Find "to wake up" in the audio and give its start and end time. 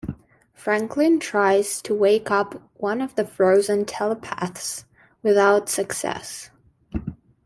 1.83-2.59